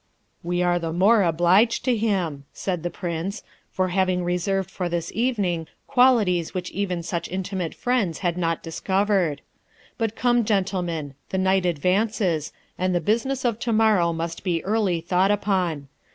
'We 0.41 0.63
are 0.63 0.79
the 0.79 0.91
more 0.91 1.21
obliged 1.21 1.85
to 1.85 1.95
him,' 1.95 2.45
said 2.53 2.81
the 2.81 2.89
Prince, 2.89 3.43
'for 3.69 3.89
having 3.89 4.23
reserved 4.23 4.71
for 4.71 4.89
this 4.89 5.11
evening 5.13 5.67
qualities 5.85 6.55
which 6.55 6.71
even 6.71 7.03
such 7.03 7.29
intimate 7.29 7.75
friends 7.75 8.17
had 8.25 8.35
not 8.35 8.63
discovered. 8.63 9.41
But 9.99 10.15
come, 10.15 10.43
gentlemen, 10.43 11.13
the 11.29 11.37
night 11.37 11.67
advances, 11.67 12.51
and 12.79 12.95
the 12.95 12.99
business 12.99 13.45
of 13.45 13.59
tomorrow 13.59 14.11
must 14.11 14.43
be 14.43 14.65
early 14.65 15.01
thought 15.01 15.29
upon. 15.29 15.87